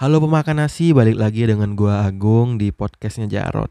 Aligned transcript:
Halo 0.00 0.16
pemakan 0.16 0.64
nasi, 0.64 0.96
balik 0.96 1.20
lagi 1.20 1.44
dengan 1.44 1.76
gua 1.76 2.08
Agung 2.08 2.56
di 2.56 2.72
podcastnya 2.72 3.28
Jarot. 3.28 3.68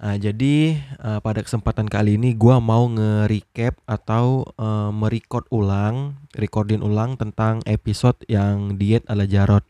Nah, 0.00 0.16
jadi 0.16 0.80
uh, 0.96 1.20
pada 1.20 1.44
kesempatan 1.44 1.92
kali 1.92 2.16
ini 2.16 2.32
gua 2.32 2.56
mau 2.56 2.88
nge-recap 2.88 3.76
atau 3.84 4.48
uh, 4.56 4.88
merecord 4.88 5.44
ulang, 5.52 6.16
recording 6.40 6.80
ulang 6.80 7.20
tentang 7.20 7.60
episode 7.68 8.16
yang 8.32 8.80
diet 8.80 9.04
ala 9.12 9.28
Jarot. 9.28 9.60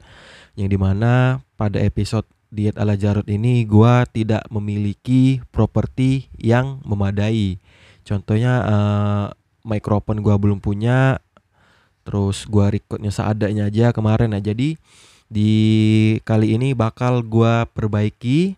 Yang 0.55 0.69
di 0.71 0.79
mana 0.79 1.43
pada 1.59 1.83
episode 1.83 2.31
diet 2.55 2.79
ala 2.79 2.95
Jarot 2.95 3.27
ini 3.27 3.67
gua 3.67 4.07
tidak 4.07 4.47
memiliki 4.55 5.43
properti 5.51 6.31
yang 6.39 6.79
memadai. 6.87 7.59
Contohnya 8.07 8.53
uh, 8.63 9.27
mikrofon 9.67 10.23
gua 10.23 10.39
belum 10.39 10.63
punya, 10.63 11.19
terus 12.07 12.47
gua 12.47 12.71
recordnya 12.71 13.11
seadanya 13.11 13.67
aja 13.67 13.91
kemarin. 13.91 14.31
Nah, 14.31 14.39
jadi 14.39 14.79
di 15.29 15.55
kali 16.25 16.57
ini 16.57 16.73
bakal 16.73 17.21
gua 17.21 17.69
perbaiki 17.69 18.57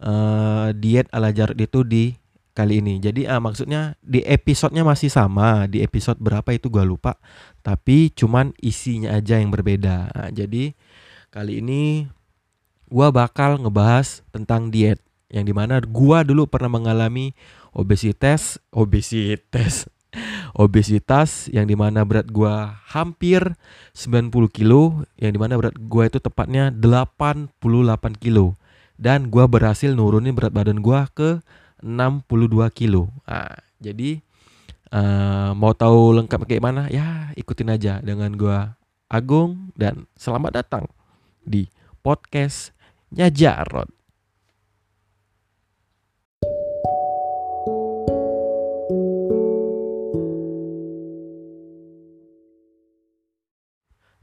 uh, 0.00 0.72
diet 0.72 1.06
ala 1.12 1.28
Jarod 1.30 1.60
itu 1.60 1.84
di 1.84 2.16
kali 2.56 2.80
ini. 2.80 2.98
Jadi 2.98 3.28
uh, 3.28 3.38
maksudnya 3.38 3.94
di 4.00 4.24
episodenya 4.24 4.82
masih 4.82 5.12
sama, 5.12 5.68
di 5.68 5.84
episode 5.84 6.18
berapa 6.18 6.48
itu 6.56 6.72
gua 6.72 6.82
lupa, 6.82 7.20
tapi 7.60 8.08
cuman 8.16 8.56
isinya 8.58 9.14
aja 9.14 9.36
yang 9.36 9.52
berbeda. 9.52 10.10
Nah, 10.10 10.30
jadi 10.32 10.72
kali 11.28 11.60
ini 11.60 12.08
gua 12.88 13.12
bakal 13.12 13.60
ngebahas 13.60 14.24
tentang 14.32 14.72
diet 14.72 14.98
yang 15.28 15.44
di 15.44 15.52
mana 15.52 15.78
gua 15.84 16.24
dulu 16.24 16.48
pernah 16.48 16.72
mengalami 16.72 17.36
obesitas, 17.76 18.56
obesitas 18.72 19.86
obesitas 20.58 21.46
yang 21.54 21.70
di 21.70 21.78
mana 21.78 22.02
berat 22.02 22.26
gua 22.26 22.82
hampir 22.90 23.54
90 23.94 24.34
kilo 24.50 25.06
yang 25.14 25.30
di 25.30 25.38
mana 25.38 25.54
berat 25.54 25.78
gua 25.78 26.10
itu 26.10 26.18
tepatnya 26.18 26.74
88 26.74 27.54
kilo. 28.18 28.58
Dan 28.98 29.30
gua 29.30 29.46
berhasil 29.46 29.94
nurunin 29.94 30.34
berat 30.34 30.50
badan 30.50 30.82
gua 30.82 31.06
ke 31.14 31.38
62 31.78 32.66
kilo. 32.74 33.14
Nah, 33.22 33.54
jadi 33.78 34.18
uh, 34.90 35.54
mau 35.54 35.70
tahu 35.70 36.18
lengkap 36.18 36.42
kayak 36.50 36.64
mana? 36.66 36.90
Ya 36.90 37.30
ikutin 37.38 37.70
aja 37.70 38.02
dengan 38.02 38.34
gua 38.34 38.74
Agung 39.08 39.72
dan 39.72 40.04
selamat 40.20 40.60
datang 40.60 40.84
di 41.40 41.64
podcastnya 42.04 43.32
Jarod 43.32 43.97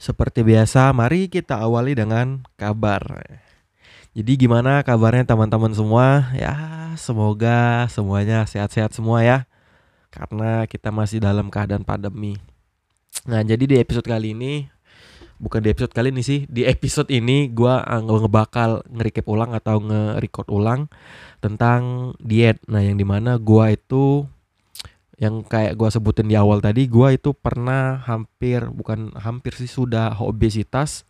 Seperti 0.06 0.46
biasa, 0.46 0.94
mari 0.94 1.26
kita 1.26 1.58
awali 1.58 1.98
dengan 1.98 2.46
kabar. 2.62 3.26
Jadi 4.14 4.38
gimana 4.38 4.86
kabarnya 4.86 5.26
teman-teman 5.26 5.74
semua? 5.74 6.30
Ya, 6.38 6.54
semoga 6.94 7.90
semuanya 7.90 8.46
sehat-sehat 8.46 8.94
semua 8.94 9.26
ya. 9.26 9.50
Karena 10.14 10.70
kita 10.70 10.94
masih 10.94 11.26
dalam 11.26 11.50
keadaan 11.50 11.82
pandemi. 11.82 12.38
Nah, 13.26 13.42
jadi 13.42 13.66
di 13.66 13.82
episode 13.82 14.06
kali 14.06 14.38
ini 14.38 14.70
bukan 15.42 15.66
di 15.66 15.74
episode 15.74 15.90
kali 15.90 16.14
ini 16.14 16.22
sih, 16.22 16.46
di 16.54 16.70
episode 16.70 17.10
ini 17.10 17.50
gua 17.50 17.82
ngebakal 17.98 18.86
nge-recap 18.86 19.26
ulang 19.26 19.58
atau 19.58 19.82
nge-record 19.82 20.54
ulang 20.54 20.86
tentang 21.42 22.14
diet. 22.22 22.62
Nah, 22.70 22.86
yang 22.86 23.02
di 23.02 23.10
mana 23.10 23.42
gua 23.42 23.74
itu 23.74 24.30
yang 25.16 25.48
kayak 25.48 25.80
gue 25.80 25.88
sebutin 25.88 26.28
di 26.28 26.36
awal 26.36 26.60
tadi 26.60 26.92
gue 26.92 27.16
itu 27.16 27.32
pernah 27.32 28.04
hampir 28.04 28.68
bukan 28.68 29.16
hampir 29.16 29.56
sih 29.56 29.70
sudah 29.70 30.20
obesitas. 30.20 31.08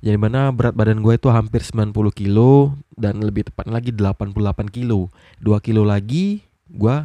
Jadi 0.00 0.16
mana 0.16 0.48
berat 0.56 0.72
badan 0.72 1.04
gue 1.04 1.20
itu 1.20 1.28
hampir 1.28 1.60
90 1.60 1.92
kilo 2.16 2.80
dan 2.96 3.20
lebih 3.20 3.52
tepat 3.52 3.68
lagi 3.68 3.92
88 3.92 4.72
kilo. 4.72 5.12
2 5.44 5.60
kilo 5.60 5.84
lagi 5.84 6.48
gue 6.72 6.96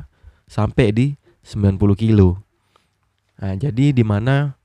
sampai 0.48 0.88
di 0.96 1.08
90 1.44 1.76
kilo. 2.00 2.40
Nah 3.44 3.54
jadi 3.60 3.92
di 3.92 4.04
mana 4.08 4.56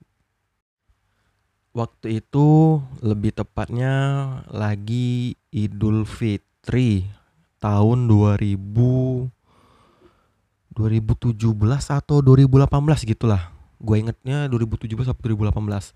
waktu 1.75 2.23
itu 2.23 2.79
lebih 3.03 3.35
tepatnya 3.35 3.95
lagi 4.55 5.35
Idul 5.51 6.07
Fitri 6.07 7.11
tahun 7.59 8.07
2000 8.07 9.42
2017 10.73 11.37
atau 11.93 12.25
2018 12.25 12.69
gitulah. 13.05 13.53
Gue 13.83 14.01
ingetnya 14.01 14.49
2017 14.49 15.11
atau 15.11 15.23
2018. 15.23 15.93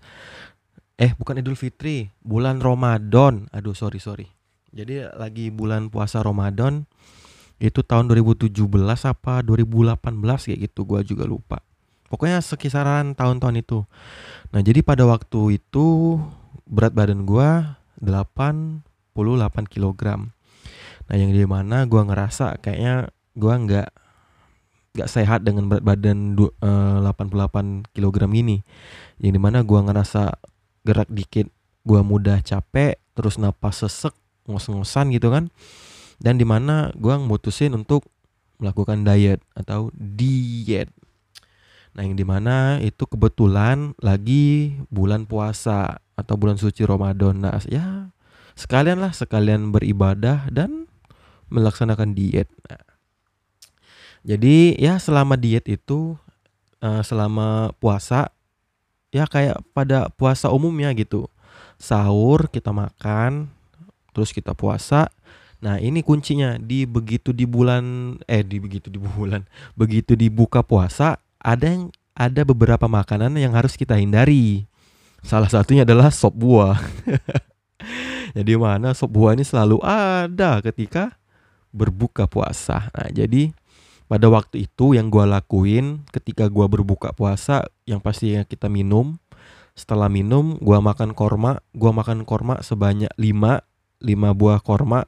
Eh 0.97 1.13
bukan 1.13 1.37
Idul 1.37 1.57
Fitri, 1.57 2.09
bulan 2.25 2.57
Ramadan. 2.61 3.45
Aduh 3.53 3.77
sorry 3.77 4.01
sorry. 4.01 4.27
Jadi 4.73 5.05
lagi 5.15 5.49
bulan 5.49 5.89
puasa 5.89 6.21
Ramadan 6.21 6.85
itu 7.57 7.81
tahun 7.81 8.05
2017 8.13 8.53
apa 9.09 9.41
2018 9.41 9.97
kayak 10.21 10.59
gitu 10.69 10.85
gue 10.85 11.01
juga 11.05 11.25
lupa. 11.25 11.57
Pokoknya 12.07 12.39
sekisaran 12.39 13.17
tahun-tahun 13.17 13.55
itu. 13.61 13.83
Nah 14.53 14.61
jadi 14.61 14.79
pada 14.85 15.03
waktu 15.09 15.59
itu 15.59 16.17
berat 16.69 16.93
badan 16.93 17.25
gue 17.25 17.49
88 17.99 19.73
kg. 19.73 20.01
Nah 21.07 21.15
yang 21.15 21.31
di 21.33 21.45
mana 21.49 21.87
gue 21.89 22.01
ngerasa 22.01 22.61
kayaknya 22.61 23.09
gue 23.33 23.53
nggak 23.53 23.89
gak 24.97 25.09
sehat 25.13 25.45
dengan 25.45 25.69
berat 25.69 25.85
badan 25.85 26.33
uh, 26.33 27.05
88 27.05 27.93
kg 27.93 28.17
ini. 28.33 28.65
Yang 29.21 29.33
di 29.37 29.41
mana 29.41 29.61
gua 29.61 29.85
ngerasa 29.85 30.33
gerak 30.81 31.09
dikit 31.13 31.47
gua 31.85 32.01
mudah 32.01 32.41
capek 32.41 32.97
terus 33.13 33.37
napas 33.37 33.85
sesek 33.85 34.17
ngos-ngosan 34.49 35.13
gitu 35.13 35.29
kan. 35.29 35.53
Dan 36.17 36.41
di 36.41 36.45
mana 36.49 36.89
gua 36.97 37.21
mutusin 37.21 37.77
untuk 37.77 38.09
melakukan 38.57 39.05
diet 39.05 39.39
atau 39.53 39.93
diet. 39.93 40.89
Nah 41.93 42.05
yang 42.05 42.17
di 42.17 42.25
mana 42.25 42.77
itu 42.81 43.05
kebetulan 43.05 43.93
lagi 44.01 44.77
bulan 44.89 45.29
puasa 45.29 46.01
atau 46.17 46.33
bulan 46.37 46.57
suci 46.57 46.85
Ramadan. 46.85 47.41
Nah 47.41 47.57
ya 47.69 48.13
sekalian 48.57 49.01
lah 49.01 49.13
sekalian 49.13 49.69
beribadah 49.69 50.49
dan 50.49 50.89
melaksanakan 51.53 52.17
diet. 52.17 52.49
Nah, 52.67 52.81
jadi 54.27 54.75
ya 54.75 54.99
selama 54.99 55.39
diet 55.39 55.63
itu 55.71 56.19
uh, 56.83 56.99
selama 56.99 57.71
puasa 57.79 58.27
ya 59.07 59.23
kayak 59.23 59.63
pada 59.71 60.11
puasa 60.19 60.51
umumnya 60.51 60.91
gitu. 60.91 61.31
Sahur 61.79 62.51
kita 62.51 62.75
makan, 62.75 63.47
terus 64.11 64.35
kita 64.35 64.51
puasa. 64.51 65.07
Nah, 65.63 65.79
ini 65.79 66.03
kuncinya 66.03 66.59
di 66.59 66.83
begitu 66.85 67.31
di 67.31 67.47
bulan 67.47 68.17
eh 68.27 68.43
di 68.43 68.59
begitu 68.59 68.91
di 68.91 68.99
bulan, 68.99 69.47
begitu 69.79 70.13
dibuka 70.19 70.59
puasa 70.59 71.23
ada 71.39 71.65
yang 71.71 71.89
ada 72.11 72.43
beberapa 72.43 72.89
makanan 72.91 73.31
yang 73.39 73.55
harus 73.55 73.79
kita 73.79 73.95
hindari. 73.95 74.67
Salah 75.23 75.47
satunya 75.47 75.87
adalah 75.87 76.11
sop 76.11 76.35
buah. 76.35 76.77
jadi 78.37 78.59
mana 78.59 78.91
sop 78.91 79.15
buah 79.15 79.39
ini 79.39 79.47
selalu 79.47 79.79
ada 79.87 80.59
ketika 80.59 81.15
berbuka 81.71 82.27
puasa. 82.27 82.91
Nah, 82.91 83.07
jadi 83.13 83.55
pada 84.07 84.31
waktu 84.31 84.71
itu 84.71 84.95
yang 84.95 85.11
gue 85.11 85.27
lakuin 85.27 86.07
ketika 86.15 86.47
gue 86.47 86.63
berbuka 86.63 87.11
puasa 87.11 87.67
yang 87.83 87.99
pasti 87.99 88.39
kita 88.47 88.71
minum. 88.71 89.19
Setelah 89.77 90.07
minum 90.07 90.55
gue 90.57 90.79
makan 90.79 91.11
korma. 91.11 91.59
Gue 91.75 91.91
makan 91.91 92.23
korma 92.23 92.63
sebanyak 92.63 93.11
5 93.19 93.61
5 94.01 94.39
buah 94.39 94.63
korma. 94.63 95.03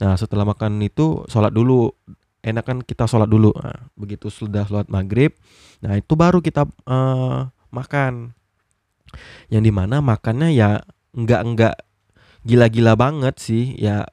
Nah 0.00 0.16
setelah 0.16 0.48
makan 0.48 0.80
itu 0.80 1.28
sholat 1.28 1.52
dulu. 1.52 1.92
Enak 2.40 2.64
kan 2.64 2.78
kita 2.80 3.04
sholat 3.04 3.28
dulu. 3.28 3.52
Nah, 3.52 3.92
begitu 3.92 4.32
sudah 4.32 4.64
sholat 4.64 4.88
maghrib 4.88 5.36
nah 5.80 5.96
itu 5.96 6.12
baru 6.16 6.40
kita 6.40 6.64
uh, 6.88 7.52
makan. 7.68 8.32
Yang 9.52 9.62
di 9.68 9.72
mana 9.72 10.00
makannya 10.00 10.48
ya 10.56 10.80
nggak 11.12 11.42
nggak 11.44 11.76
gila-gila 12.48 12.96
banget 12.96 13.36
sih. 13.36 13.76
Ya 13.76 14.08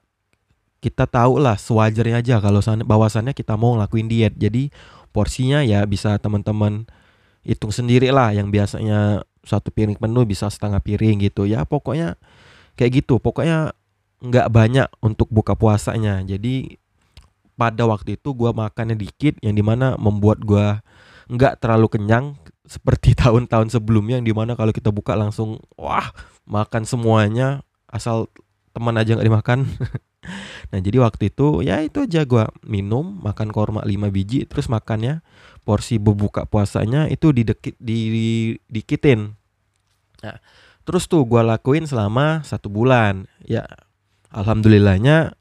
kita 0.88 1.04
tahu 1.04 1.36
lah 1.36 1.60
sewajarnya 1.60 2.24
aja 2.24 2.40
kalau 2.40 2.64
bahwasannya 2.64 3.36
kita 3.36 3.60
mau 3.60 3.76
ngelakuin 3.76 4.08
diet. 4.08 4.34
Jadi 4.40 4.72
porsinya 5.12 5.60
ya 5.60 5.84
bisa 5.84 6.16
teman-teman 6.16 6.88
hitung 7.44 7.68
sendiri 7.68 8.08
lah 8.08 8.32
yang 8.32 8.48
biasanya 8.48 9.20
satu 9.44 9.68
piring 9.68 10.00
penuh 10.00 10.24
bisa 10.24 10.48
setengah 10.48 10.80
piring 10.80 11.28
gitu. 11.28 11.44
Ya 11.44 11.68
pokoknya 11.68 12.16
kayak 12.80 13.04
gitu. 13.04 13.20
Pokoknya 13.20 13.76
nggak 14.24 14.48
banyak 14.48 14.88
untuk 15.04 15.28
buka 15.28 15.52
puasanya. 15.52 16.24
Jadi 16.24 16.80
pada 17.58 17.84
waktu 17.84 18.16
itu 18.16 18.32
gue 18.32 18.50
makannya 18.54 18.94
dikit 18.94 19.36
yang 19.44 19.52
di 19.52 19.66
mana 19.66 19.98
membuat 19.98 20.40
gue 20.46 20.78
nggak 21.28 21.60
terlalu 21.60 21.90
kenyang 21.90 22.38
seperti 22.78 23.12
tahun-tahun 23.18 23.74
sebelumnya 23.74 24.22
yang 24.22 24.28
di 24.28 24.32
mana 24.32 24.54
kalau 24.54 24.70
kita 24.70 24.94
buka 24.94 25.18
langsung 25.18 25.58
wah 25.74 26.14
makan 26.48 26.86
semuanya 26.86 27.66
asal 27.90 28.30
teman 28.72 28.94
aja 28.94 29.18
nggak 29.18 29.26
dimakan 29.26 29.58
Nah 30.70 30.78
jadi 30.84 31.00
waktu 31.00 31.32
itu 31.32 31.64
ya 31.64 31.80
itu 31.80 32.04
aja 32.04 32.28
gue 32.28 32.44
minum 32.68 33.20
makan 33.24 33.48
korma 33.48 33.80
5 33.84 34.12
biji 34.12 34.44
terus 34.44 34.68
makannya. 34.68 35.24
Porsi 35.64 36.00
berbuka 36.00 36.48
puasanya 36.48 37.12
itu 37.12 37.28
didekit 37.28 37.76
di, 37.76 38.56
dikitin. 38.72 39.36
Nah 40.24 40.36
terus 40.84 41.04
tuh 41.04 41.24
gue 41.28 41.40
lakuin 41.44 41.84
selama 41.84 42.44
satu 42.44 42.68
bulan. 42.72 43.28
Ya 43.44 43.64
alhamdulillahnya 44.32 45.36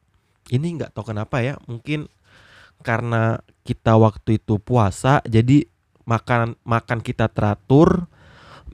ini 0.51 0.79
nggak 0.79 0.95
tahu 0.95 1.11
kenapa 1.11 1.43
ya 1.43 1.59
mungkin 1.67 2.07
karena 2.83 3.43
kita 3.67 3.99
waktu 3.99 4.39
itu 4.39 4.63
puasa 4.63 5.19
jadi 5.27 5.67
makan 6.07 6.55
makan 6.63 7.03
kita 7.03 7.27
teratur 7.27 8.07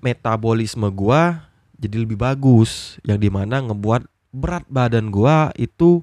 metabolisme 0.04 0.86
gua 0.94 1.50
jadi 1.84 2.00
lebih 2.00 2.16
bagus. 2.16 3.00
Yang 3.04 3.28
di 3.28 3.30
mana 3.32 3.60
ngebuat 3.60 4.08
berat 4.34 4.66
badan 4.68 5.14
gua 5.14 5.54
itu 5.56 6.02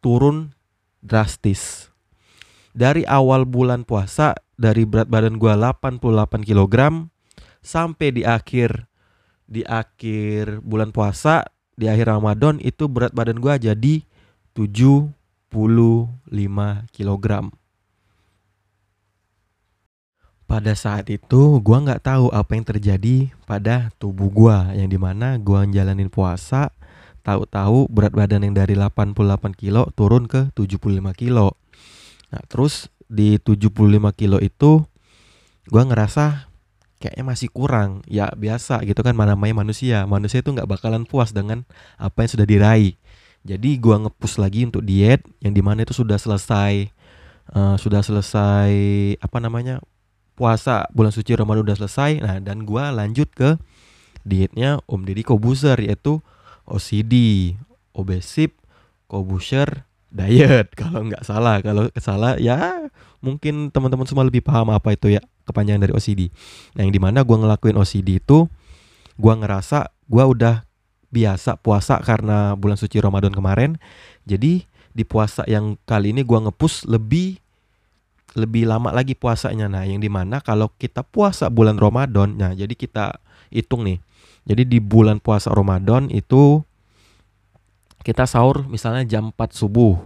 turun 0.00 0.56
drastis 1.04 1.92
dari 2.72 3.04
awal 3.04 3.44
bulan 3.44 3.84
puasa 3.84 4.32
dari 4.56 4.88
berat 4.88 5.06
badan 5.12 5.36
gua 5.36 5.54
88 5.54 6.48
kg 6.48 7.06
sampai 7.60 8.08
di 8.10 8.22
akhir 8.24 8.88
di 9.44 9.60
akhir 9.68 10.64
bulan 10.64 10.90
puasa 10.90 11.44
di 11.76 11.88
akhir 11.92 12.08
Ramadan 12.08 12.56
itu 12.64 12.88
berat 12.88 13.12
badan 13.12 13.36
gua 13.36 13.60
jadi 13.60 14.00
75 14.56 15.12
kg. 16.88 17.26
Pada 20.48 20.72
saat 20.76 21.08
itu 21.08 21.60
gua 21.64 21.80
nggak 21.80 22.04
tahu 22.04 22.28
apa 22.28 22.52
yang 22.56 22.64
terjadi 22.64 23.16
pada 23.48 23.88
tubuh 23.96 24.28
gua 24.28 24.72
yang 24.76 24.88
di 24.88 25.00
mana 25.00 25.40
gua 25.40 25.64
jalanin 25.64 26.12
puasa 26.12 26.72
tahu-tahu 27.22 27.86
berat 27.88 28.12
badan 28.12 28.42
yang 28.42 28.54
dari 28.54 28.74
88 28.74 29.14
kilo 29.54 29.88
turun 29.94 30.26
ke 30.26 30.50
75 30.58 31.14
kilo. 31.14 31.54
Nah, 32.34 32.42
terus 32.50 32.90
di 33.06 33.38
75 33.38 34.12
kilo 34.14 34.42
itu 34.42 34.82
gua 35.70 35.82
ngerasa 35.86 36.50
kayaknya 36.98 37.24
masih 37.24 37.48
kurang. 37.50 38.02
Ya 38.10 38.30
biasa 38.34 38.82
gitu 38.82 39.00
kan 39.06 39.14
namanya 39.14 39.54
manusia. 39.54 40.04
Manusia 40.04 40.42
itu 40.42 40.50
nggak 40.50 40.66
bakalan 40.66 41.06
puas 41.06 41.30
dengan 41.30 41.62
apa 41.96 42.26
yang 42.26 42.30
sudah 42.30 42.46
diraih. 42.46 42.94
Jadi 43.42 43.78
gua 43.78 44.02
ngepus 44.02 44.38
lagi 44.38 44.66
untuk 44.66 44.82
diet 44.86 45.22
yang 45.42 45.54
di 45.54 45.62
mana 45.62 45.82
itu 45.82 45.94
sudah 45.94 46.18
selesai 46.18 46.90
uh, 47.54 47.74
sudah 47.74 48.02
selesai 48.06 48.72
apa 49.18 49.38
namanya 49.42 49.82
puasa 50.38 50.86
bulan 50.94 51.10
suci 51.10 51.34
Ramadan 51.34 51.66
udah 51.66 51.78
selesai. 51.78 52.22
Nah 52.22 52.38
dan 52.38 52.62
gua 52.62 52.94
lanjut 52.94 53.30
ke 53.30 53.58
dietnya 54.22 54.78
Om 54.86 55.02
Deddy 55.02 55.26
Kobuser 55.26 55.78
yaitu 55.82 56.22
OCD, 56.72 57.14
obesif, 57.92 58.56
Kobuser 59.04 59.84
diet 60.12 60.72
kalau 60.80 61.04
nggak 61.08 61.24
salah. 61.24 61.60
Kalau 61.60 61.88
salah 62.00 62.40
ya 62.40 62.88
mungkin 63.20 63.68
teman-teman 63.68 64.08
semua 64.08 64.24
lebih 64.24 64.40
paham 64.40 64.72
apa 64.72 64.96
itu 64.96 65.12
ya 65.12 65.20
kepanjangan 65.44 65.84
dari 65.84 65.92
OCD. 65.92 66.32
Nah 66.76 66.88
yang 66.88 66.92
di 66.92 67.00
mana 67.00 67.20
gua 67.24 67.40
ngelakuin 67.44 67.76
OCD 67.76 68.20
itu 68.20 68.48
gua 69.20 69.36
ngerasa 69.36 69.92
gua 70.08 70.24
udah 70.28 70.64
biasa 71.12 71.60
puasa 71.60 72.00
karena 72.00 72.56
bulan 72.56 72.80
suci 72.80 72.96
Ramadan 73.00 73.36
kemarin. 73.36 73.76
Jadi 74.24 74.64
di 74.92 75.04
puasa 75.04 75.44
yang 75.44 75.76
kali 75.84 76.16
ini 76.16 76.24
gua 76.24 76.48
ngepus 76.48 76.88
lebih 76.88 77.40
lebih 78.32 78.64
lama 78.64 78.92
lagi 78.92 79.12
puasanya. 79.12 79.68
Nah, 79.68 79.84
yang 79.84 80.00
di 80.00 80.08
mana 80.08 80.40
kalau 80.40 80.72
kita 80.80 81.04
puasa 81.04 81.52
bulan 81.52 81.76
Ramadan, 81.76 82.36
nah 82.36 82.52
jadi 82.56 82.72
kita 82.72 83.20
hitung 83.52 83.84
nih. 83.84 84.00
Jadi 84.42 84.66
di 84.66 84.78
bulan 84.82 85.22
puasa 85.22 85.54
Ramadan 85.54 86.10
itu 86.10 86.62
kita 88.02 88.26
sahur 88.26 88.66
misalnya 88.66 89.06
jam 89.06 89.30
4 89.30 89.54
subuh. 89.54 90.02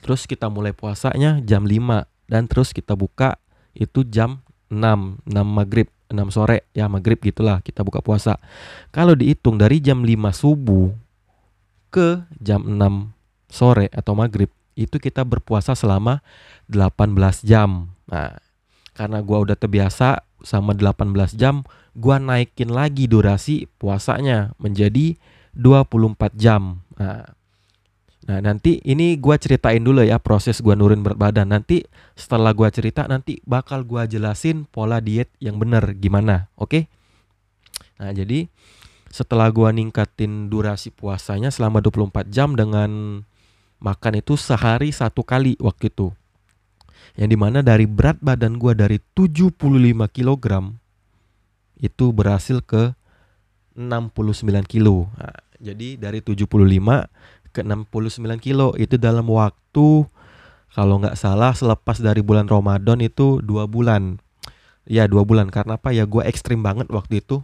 Terus 0.00 0.28
kita 0.28 0.48
mulai 0.52 0.76
puasanya 0.76 1.40
jam 1.44 1.64
5 1.64 2.04
dan 2.28 2.42
terus 2.48 2.72
kita 2.72 2.96
buka 2.96 3.40
itu 3.72 4.04
jam 4.04 4.44
6, 4.68 5.24
6 5.24 5.32
maghrib. 5.44 5.88
6 6.10 6.34
sore 6.34 6.66
ya 6.74 6.90
maghrib 6.90 7.22
gitulah 7.22 7.62
kita 7.62 7.86
buka 7.86 8.02
puasa. 8.02 8.42
Kalau 8.90 9.14
dihitung 9.14 9.56
dari 9.56 9.78
jam 9.78 10.02
5 10.02 10.10
subuh 10.34 10.90
ke 11.94 12.26
jam 12.42 12.66
6 12.66 13.14
sore 13.46 13.86
atau 13.94 14.18
maghrib 14.18 14.50
itu 14.74 14.98
kita 14.98 15.22
berpuasa 15.22 15.78
selama 15.78 16.22
18 16.66 17.46
jam. 17.46 17.94
Nah, 18.10 18.38
karena 18.94 19.22
gua 19.22 19.42
udah 19.46 19.54
terbiasa 19.54 20.22
sama 20.42 20.76
18 20.76 21.36
jam, 21.36 21.62
gua 21.96 22.18
naikin 22.18 22.72
lagi 22.72 23.06
durasi 23.10 23.68
puasanya 23.80 24.54
menjadi 24.60 25.16
24 25.54 26.36
jam. 26.36 26.84
Nah, 26.96 27.36
Nah 28.30 28.38
nanti 28.38 28.78
ini 28.86 29.18
gua 29.18 29.40
ceritain 29.40 29.82
dulu 29.82 30.06
ya 30.06 30.22
proses 30.22 30.62
gua 30.62 30.78
nurin 30.78 31.02
berat 31.02 31.18
badan 31.18 31.50
Nanti 31.50 31.82
setelah 32.14 32.54
gua 32.54 32.70
cerita 32.70 33.08
nanti 33.10 33.42
bakal 33.42 33.82
gua 33.82 34.06
jelasin 34.06 34.70
pola 34.70 35.02
diet 35.02 35.32
yang 35.42 35.58
bener 35.58 35.96
gimana 35.98 36.46
oke 36.54 36.68
okay? 36.70 36.82
Nah 37.98 38.14
jadi 38.14 38.46
setelah 39.10 39.50
gua 39.50 39.74
ningkatin 39.74 40.46
durasi 40.46 40.94
puasanya 40.94 41.50
selama 41.50 41.82
24 41.82 42.30
jam 42.30 42.54
dengan 42.54 43.24
makan 43.82 44.20
itu 44.22 44.38
sehari 44.38 44.94
satu 44.94 45.26
kali 45.26 45.58
waktu 45.58 45.90
itu 45.90 46.14
Yang 47.18 47.28
di 47.34 47.38
mana 47.38 47.58
dari 47.64 47.86
berat 47.88 48.22
badan 48.22 48.58
gua 48.60 48.76
dari 48.76 49.02
75 49.16 49.56
kg 50.10 50.46
itu 51.80 52.04
berhasil 52.12 52.60
ke 52.60 52.92
69 53.74 54.66
kilo. 54.68 55.08
Nah, 55.16 55.34
Jadi 55.60 56.00
dari 56.00 56.24
75 56.24 56.48
ke 57.52 57.60
69 57.60 58.40
kilo 58.40 58.72
itu 58.80 58.96
dalam 58.96 59.28
waktu 59.28 60.08
kalau 60.70 61.02
nggak 61.02 61.18
salah 61.18 61.50
selepas 61.50 61.98
dari 61.98 62.22
bulan 62.22 62.46
Ramadan 62.46 63.02
itu 63.02 63.42
dua 63.42 63.66
bulan. 63.66 64.22
Ya 64.86 65.10
dua 65.10 65.26
bulan. 65.26 65.50
Karena 65.50 65.76
apa? 65.76 65.90
Ya 65.90 66.06
gue 66.06 66.22
ekstrim 66.22 66.62
banget 66.62 66.86
waktu 66.88 67.20
itu. 67.20 67.42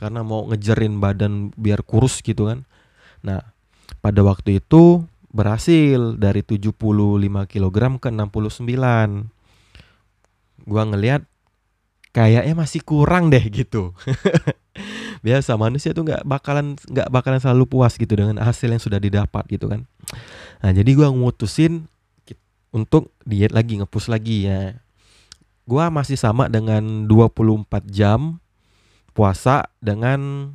Karena 0.00 0.24
mau 0.24 0.48
ngejerin 0.48 0.98
badan 0.98 1.52
biar 1.54 1.84
kurus 1.84 2.24
gitu 2.24 2.48
kan. 2.48 2.64
Nah 3.20 3.44
pada 4.00 4.24
waktu 4.24 4.58
itu 4.58 5.04
berhasil 5.32 6.20
dari 6.20 6.44
75 6.44 6.76
kg 7.48 7.76
ke 7.98 8.08
69 8.12 8.68
gua 10.62 10.82
ngelihat 10.86 11.26
kayaknya 12.12 12.54
masih 12.54 12.84
kurang 12.84 13.32
deh 13.32 13.42
gitu. 13.48 13.96
Biasa 15.26 15.56
manusia 15.56 15.96
tuh 15.96 16.04
nggak 16.04 16.28
bakalan 16.28 16.76
nggak 16.76 17.08
bakalan 17.08 17.40
selalu 17.40 17.64
puas 17.66 17.96
gitu 17.96 18.12
dengan 18.12 18.36
hasil 18.44 18.68
yang 18.68 18.82
sudah 18.82 19.00
didapat 19.00 19.48
gitu 19.48 19.72
kan. 19.72 19.88
Nah 20.60 20.70
jadi 20.70 20.92
gue 20.92 21.08
ngutusin 21.08 21.88
untuk 22.72 23.12
diet 23.24 23.50
lagi 23.50 23.80
ngepus 23.80 24.12
lagi 24.12 24.46
ya. 24.46 24.76
Gue 25.64 25.82
masih 25.88 26.20
sama 26.20 26.52
dengan 26.52 27.08
24 27.08 27.88
jam 27.88 28.38
puasa 29.16 29.72
dengan 29.80 30.52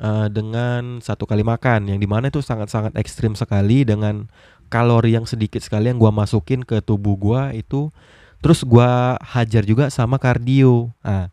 uh, 0.00 0.26
dengan 0.32 1.04
satu 1.04 1.28
kali 1.28 1.44
makan. 1.44 1.92
Yang 1.92 1.98
di 2.02 2.08
mana 2.08 2.32
itu 2.32 2.40
sangat-sangat 2.40 2.96
ekstrim 2.96 3.36
sekali 3.36 3.84
dengan 3.84 4.26
kalori 4.72 5.14
yang 5.14 5.28
sedikit 5.28 5.60
sekali 5.60 5.92
yang 5.92 6.00
gue 6.00 6.10
masukin 6.10 6.64
ke 6.64 6.80
tubuh 6.80 7.14
gue 7.20 7.62
itu. 7.62 7.92
Terus 8.40 8.64
gue 8.64 8.90
hajar 9.20 9.62
juga 9.68 9.92
sama 9.92 10.16
kardio. 10.16 10.88
Nah 11.04 11.28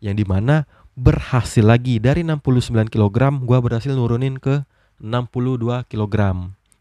yang 0.00 0.16
di 0.16 0.24
mana 0.24 0.68
berhasil 0.96 1.62
lagi. 1.64 2.00
Dari 2.00 2.24
69 2.24 2.88
kg 2.88 3.16
gua 3.44 3.58
berhasil 3.60 3.92
nurunin 3.92 4.40
ke 4.40 4.64
62 5.02 5.84
kg 5.92 6.16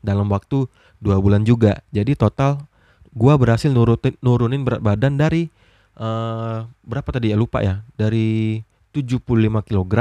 dalam 0.05 0.27
waktu 0.31 0.71
dua 1.03 1.19
bulan 1.19 1.43
juga. 1.43 1.83
Jadi 1.91 2.15
total 2.15 2.63
gua 3.11 3.35
berhasil 3.35 3.67
nurutin 3.71 4.15
nurunin 4.23 4.63
berat 4.63 4.79
badan 4.79 5.19
dari 5.19 5.51
uh, 5.99 6.63
berapa 6.87 7.09
tadi 7.11 7.35
ya? 7.35 7.37
Lupa 7.37 7.59
ya. 7.65 7.83
Dari 7.99 8.63
75 8.95 9.19
kg 9.67 9.93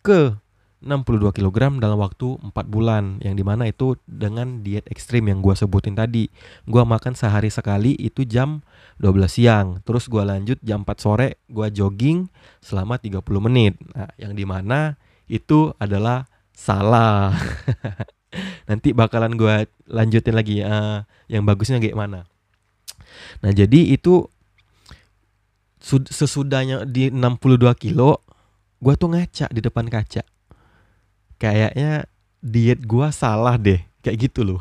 ke 0.00 0.36
62 0.80 1.36
kg 1.36 1.76
dalam 1.76 2.00
waktu 2.00 2.40
4 2.40 2.56
bulan 2.64 3.20
yang 3.20 3.36
di 3.36 3.44
mana 3.44 3.68
itu 3.68 4.00
dengan 4.08 4.64
diet 4.64 4.88
ekstrim 4.88 5.28
yang 5.28 5.44
gua 5.44 5.52
sebutin 5.52 5.92
tadi. 5.92 6.32
Gua 6.64 6.88
makan 6.88 7.12
sehari 7.12 7.52
sekali 7.52 7.92
itu 8.00 8.24
jam 8.24 8.64
12 8.96 9.28
siang 9.28 9.66
terus 9.84 10.08
gua 10.08 10.24
lanjut 10.24 10.56
jam 10.64 10.88
4 10.88 10.96
sore 10.96 11.36
gua 11.52 11.68
jogging 11.68 12.32
selama 12.64 12.96
30 12.96 13.20
menit. 13.44 13.76
Nah 13.92 14.08
yang 14.16 14.32
di 14.32 14.48
mana 14.48 14.96
itu 15.28 15.76
adalah 15.76 16.24
salah. 16.56 17.36
Nanti 18.68 18.96
bakalan 18.96 19.36
gua 19.36 19.68
lanjutin 19.84 20.32
lagi 20.32 20.64
uh, 20.64 21.04
yang 21.28 21.44
bagusnya 21.44 21.76
kayak 21.76 21.98
mana. 21.98 22.24
Nah 23.44 23.52
jadi 23.52 23.92
itu 23.92 24.32
sesudahnya 25.84 26.88
di 26.88 27.12
62 27.12 27.68
kilo 27.76 28.24
gua 28.80 28.96
tuh 28.96 29.12
ngaca 29.12 29.46
di 29.52 29.60
depan 29.60 29.86
kaca. 29.86 30.24
Kayaknya 31.36 32.08
diet 32.40 32.82
gua 32.88 33.12
salah 33.12 33.60
deh 33.60 33.80
kayak 34.00 34.28
gitu 34.28 34.42
loh. 34.42 34.60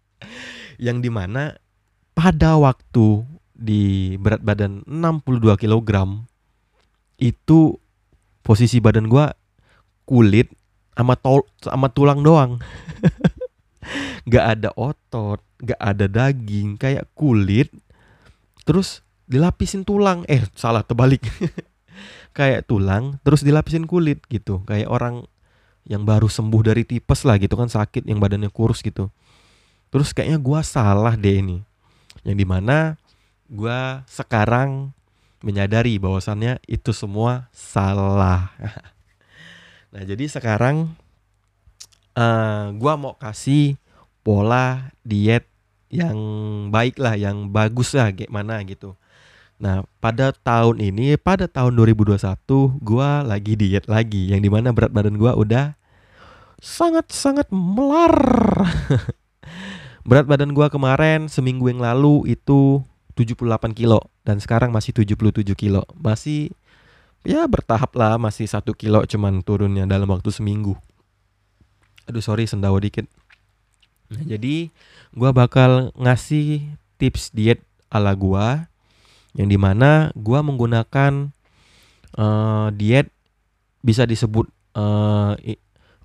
Yang 0.84 1.08
di 1.08 1.10
mana 1.12 1.56
pada 2.16 2.56
waktu 2.56 3.24
di 3.52 4.16
berat 4.16 4.40
badan 4.40 4.80
62 4.88 5.60
kg 5.60 5.90
itu 7.20 7.76
posisi 8.40 8.80
badan 8.80 9.06
gua 9.06 9.28
kulit 10.08 10.48
sama 10.96 11.14
tol 11.14 11.44
sama 11.60 11.92
tulang 11.92 12.24
doang. 12.24 12.56
Nggak 14.28 14.46
ada 14.56 14.70
otot 14.76 15.40
nggak 15.60 15.80
ada 15.80 16.06
daging 16.08 16.80
kayak 16.80 17.04
kulit 17.12 17.68
terus 18.64 19.04
dilapisin 19.28 19.84
tulang. 19.84 20.24
Eh 20.26 20.42
salah 20.56 20.82
terbalik 20.82 21.28
kayak 22.32 22.66
tulang 22.70 23.18
terus 23.26 23.42
dilapisin 23.42 23.86
kulit 23.86 24.22
gitu. 24.30 24.62
Kayak 24.66 24.90
orang 24.90 25.14
yang 25.88 26.04
baru 26.06 26.28
sembuh 26.30 26.62
dari 26.70 26.86
tipes 26.86 27.26
lah 27.26 27.40
gitu 27.40 27.56
kan 27.56 27.66
sakit 27.66 28.06
yang 28.06 28.20
badannya 28.22 28.52
kurus 28.52 28.84
gitu. 28.84 29.10
Terus 29.90 30.14
kayaknya 30.14 30.38
gua 30.38 30.60
salah 30.62 31.18
deh 31.18 31.42
ini. 31.42 31.58
Yang 32.22 32.36
di 32.36 32.46
mana 32.46 32.94
gua 33.50 34.06
sekarang 34.06 34.94
menyadari 35.40 35.98
bahwasannya 35.98 36.62
itu 36.68 36.90
semua 36.94 37.48
salah. 37.54 38.50
Nah 39.90 40.06
jadi 40.06 40.22
sekarang 40.30 40.94
uh, 42.14 42.70
gua 42.78 42.94
mau 42.94 43.18
kasih 43.18 43.74
pola 44.22 44.94
diet 45.02 45.50
yang 45.90 46.14
baik 46.70 46.94
lah 47.02 47.18
yang 47.18 47.50
bagus 47.50 47.98
lah 47.98 48.14
kayak 48.14 48.30
mana 48.30 48.62
gitu 48.62 48.94
Nah, 49.60 49.84
pada 50.00 50.32
tahun 50.32 50.80
ini, 50.80 51.20
pada 51.20 51.44
tahun 51.44 51.76
2021, 51.76 52.80
gua 52.80 53.20
lagi 53.20 53.60
diet 53.60 53.84
lagi, 53.84 54.32
yang 54.32 54.40
di 54.40 54.48
mana 54.48 54.72
berat 54.72 54.88
badan 54.88 55.20
gua 55.20 55.36
udah 55.36 55.76
sangat-sangat 56.64 57.52
melar. 57.52 58.16
berat 60.08 60.24
badan 60.24 60.56
gua 60.56 60.72
kemarin 60.72 61.28
seminggu 61.28 61.68
yang 61.68 61.84
lalu 61.84 62.32
itu 62.32 62.80
78 63.20 63.76
kilo 63.76 64.00
dan 64.24 64.40
sekarang 64.40 64.72
masih 64.72 64.96
77 64.96 65.52
kilo. 65.52 65.84
Masih 65.92 66.56
ya 67.20 67.44
bertahap 67.44 67.92
lah, 67.92 68.16
masih 68.16 68.48
satu 68.48 68.72
kilo 68.72 69.04
cuman 69.04 69.44
turunnya 69.44 69.84
dalam 69.84 70.08
waktu 70.08 70.32
seminggu. 70.32 70.72
Aduh 72.08 72.24
sorry 72.24 72.48
sendawa 72.48 72.80
dikit. 72.80 73.04
Nah, 74.08 74.24
jadi 74.24 74.72
gua 75.12 75.36
bakal 75.36 75.92
ngasih 76.00 76.64
tips 76.96 77.28
diet 77.36 77.60
ala 77.92 78.16
gua 78.16 78.70
yang 79.38 79.48
di 79.50 79.58
mana 79.58 80.10
gue 80.18 80.40
menggunakan 80.42 81.30
uh, 82.18 82.68
diet 82.74 83.10
bisa 83.80 84.04
disebut 84.04 84.50
uh, 84.74 85.38
eh, 85.40 85.58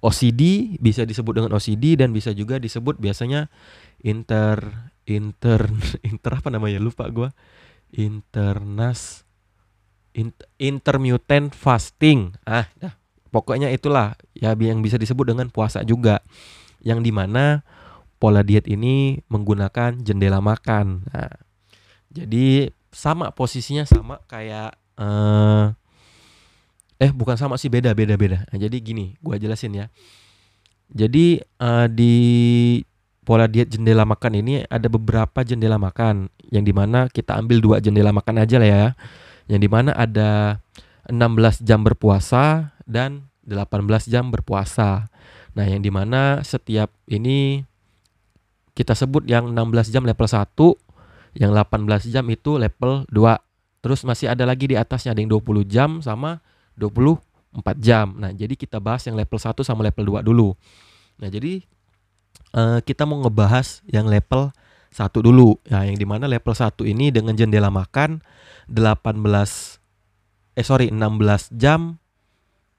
OCD 0.05 0.75
bisa 0.77 1.01
disebut 1.01 1.33
dengan 1.41 1.51
OCD 1.57 1.97
dan 1.97 2.13
bisa 2.13 2.29
juga 2.29 2.61
disebut 2.61 3.01
biasanya 3.01 3.49
inter 4.05 4.61
inter 5.09 5.65
inter 6.09 6.31
apa 6.37 6.49
namanya? 6.53 6.77
Lupa 6.77 7.09
gue 7.09 7.29
internas 7.95 9.25
inter, 10.13 10.45
intermittent 10.61 11.57
fasting. 11.57 12.37
Ah 12.45 12.69
dah. 12.77 12.93
Pokoknya 13.33 13.67
itulah 13.67 14.15
ya 14.31 14.55
yang 14.55 14.79
bisa 14.79 14.95
disebut 14.95 15.33
dengan 15.33 15.51
puasa 15.51 15.83
juga. 15.83 16.23
Yang 16.85 17.09
di 17.09 17.11
mana 17.11 17.65
pola 18.21 18.45
diet 18.45 18.69
ini 18.69 19.19
menggunakan 19.27 19.99
jendela 19.99 20.39
makan. 20.39 21.03
Nah, 21.11 21.33
jadi 22.13 22.71
sama 22.95 23.35
posisinya 23.35 23.83
sama 23.83 24.23
kayak 24.31 24.79
uh, 24.95 25.75
eh 26.95 27.11
bukan 27.11 27.35
sama 27.35 27.59
sih 27.59 27.67
beda 27.67 27.91
beda 27.91 28.15
beda. 28.15 28.47
Nah, 28.47 28.57
jadi 28.57 28.79
gini, 28.79 29.19
gua 29.19 29.35
jelasin 29.35 29.75
ya. 29.75 29.85
Jadi 30.95 31.43
uh, 31.59 31.91
di 31.91 32.15
pola 33.27 33.51
diet 33.51 33.67
jendela 33.67 34.07
makan 34.07 34.39
ini 34.39 34.63
ada 34.71 34.87
beberapa 34.87 35.43
jendela 35.43 35.75
makan 35.75 36.31
yang 36.53 36.63
di 36.63 36.71
mana 36.71 37.11
kita 37.11 37.35
ambil 37.35 37.59
dua 37.59 37.77
jendela 37.83 38.15
makan 38.15 38.39
aja 38.39 38.55
lah 38.61 38.69
ya. 38.69 38.85
Yang 39.51 39.59
di 39.67 39.69
mana 39.69 39.91
ada 39.93 40.63
16 41.05 41.61
jam 41.61 41.85
berpuasa 41.85 42.73
dan 42.89 43.29
18 43.45 44.09
jam 44.09 44.33
berpuasa. 44.33 45.11
Nah, 45.53 45.65
yang 45.69 45.85
di 45.85 45.93
mana 45.93 46.41
setiap 46.41 46.89
ini 47.05 47.61
kita 48.73 48.97
sebut 48.97 49.23
yang 49.29 49.53
16 49.53 49.93
jam 49.93 50.03
level 50.03 50.27
1, 50.27 50.49
yang 51.35 51.51
18 51.51 52.11
jam 52.11 52.25
itu 52.31 52.55
level 52.55 53.03
2. 53.11 53.83
Terus 53.83 54.01
masih 54.07 54.31
ada 54.31 54.47
lagi 54.47 54.71
di 54.71 54.75
atasnya 54.79 55.13
ada 55.13 55.21
yang 55.21 55.29
20 55.29 55.67
jam 55.67 55.89
sama 56.01 56.41
24 56.79 57.77
jam. 57.77 58.17
Nah, 58.17 58.31
jadi 58.33 58.57
kita 58.57 58.81
bahas 58.81 59.05
yang 59.05 59.19
level 59.19 59.37
1 59.37 59.61
sama 59.61 59.85
level 59.85 60.17
2 60.17 60.25
dulu. 60.25 60.55
Nah, 61.21 61.29
jadi 61.29 61.61
uh, 62.55 62.79
kita 62.81 63.05
mau 63.05 63.21
ngebahas 63.21 63.85
yang 63.85 64.09
level 64.09 64.49
1 64.89 65.05
dulu. 65.21 65.59
Ya, 65.67 65.85
yang 65.85 65.99
di 65.99 66.07
mana 66.07 66.25
level 66.25 66.55
1 66.55 66.81
ini 66.87 67.13
dengan 67.13 67.35
jendela 67.37 67.69
makan 67.69 68.23
18 68.71 69.21
eh 70.55 70.63
sorry 70.63 70.87
16 70.87 71.51
jam 71.59 71.99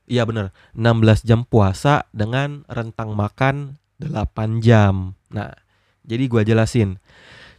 Iya 0.06 0.22
bener 0.22 0.54
16 0.78 1.26
jam 1.26 1.42
puasa 1.42 2.06
dengan 2.14 2.62
rentang 2.70 3.18
makan 3.18 3.82
8 3.98 4.62
jam. 4.62 5.18
Nah, 5.34 5.50
jadi 6.06 6.30
gua 6.30 6.46
jelasin. 6.46 7.02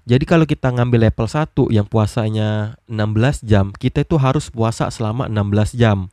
Jadi 0.08 0.24
kalau 0.24 0.48
kita 0.48 0.72
ngambil 0.72 1.12
level 1.12 1.28
1 1.28 1.68
yang 1.68 1.84
puasanya 1.84 2.80
16 2.88 3.44
jam, 3.44 3.76
kita 3.76 4.08
itu 4.08 4.16
harus 4.16 4.48
puasa 4.48 4.88
selama 4.88 5.28
16 5.28 5.76
jam. 5.76 6.08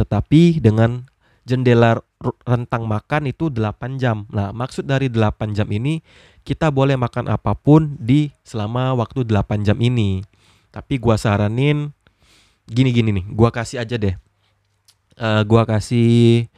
Tetapi 0.00 0.64
dengan 0.64 1.04
jendela 1.44 2.00
rentang 2.48 2.88
makan 2.88 3.28
itu 3.28 3.52
8 3.52 4.00
jam. 4.00 4.24
Nah, 4.32 4.48
maksud 4.56 4.88
dari 4.88 5.12
8 5.12 5.52
jam 5.52 5.68
ini 5.68 6.00
kita 6.40 6.72
boleh 6.72 6.96
makan 6.96 7.28
apa 7.28 7.52
pun 7.52 8.00
di 8.00 8.32
selama 8.48 8.96
waktu 8.96 9.28
8 9.28 9.60
jam 9.60 9.76
ini. 9.76 10.24
Tapi 10.72 10.96
gua 10.96 11.20
saranin 11.20 11.92
gini-gini 12.64 13.12
nih, 13.12 13.26
gua 13.28 13.52
kasih 13.52 13.84
aja 13.84 14.00
deh. 14.00 14.16
Uh, 15.20 15.44
gua 15.44 15.68
kasih 15.68 16.48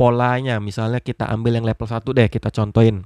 polanya, 0.00 0.56
misalnya 0.56 1.04
kita 1.04 1.28
ambil 1.28 1.60
yang 1.60 1.68
level 1.68 1.84
1 1.84 2.00
deh, 2.00 2.28
kita 2.32 2.48
contohin. 2.48 3.04